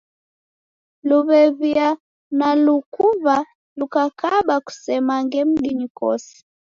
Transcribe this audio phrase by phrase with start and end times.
[1.07, 1.89] Luw'ew'ia
[2.37, 3.37] na lukuw'a
[3.79, 6.35] lukakaba kusemange mdinyi kosi.